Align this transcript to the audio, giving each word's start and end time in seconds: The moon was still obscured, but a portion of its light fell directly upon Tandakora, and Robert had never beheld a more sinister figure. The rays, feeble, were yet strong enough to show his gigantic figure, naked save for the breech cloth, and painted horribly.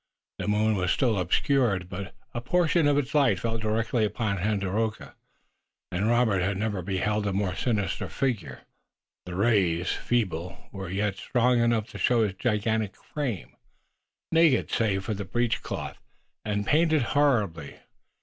The 0.39 0.47
moon 0.47 0.75
was 0.77 0.89
still 0.89 1.15
obscured, 1.19 1.87
but 1.87 2.15
a 2.33 2.41
portion 2.41 2.87
of 2.87 2.97
its 2.97 3.13
light 3.13 3.39
fell 3.39 3.59
directly 3.59 4.03
upon 4.03 4.37
Tandakora, 4.37 5.13
and 5.91 6.09
Robert 6.09 6.39
had 6.41 6.57
never 6.57 6.81
beheld 6.81 7.27
a 7.27 7.33
more 7.33 7.53
sinister 7.53 8.09
figure. 8.09 8.61
The 9.27 9.35
rays, 9.35 9.89
feeble, 9.91 10.57
were 10.71 10.89
yet 10.89 11.17
strong 11.17 11.59
enough 11.59 11.87
to 11.89 11.99
show 11.99 12.23
his 12.23 12.33
gigantic 12.33 12.95
figure, 12.95 13.49
naked 14.31 14.71
save 14.71 15.05
for 15.05 15.13
the 15.13 15.23
breech 15.23 15.61
cloth, 15.61 15.99
and 16.43 16.65
painted 16.65 17.03
horribly. 17.03 17.75